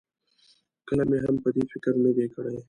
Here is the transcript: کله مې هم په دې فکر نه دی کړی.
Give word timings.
کله 0.87 1.03
مې 1.09 1.17
هم 1.25 1.35
په 1.43 1.49
دې 1.55 1.63
فکر 1.71 1.93
نه 2.03 2.11
دی 2.17 2.25
کړی. 2.33 2.55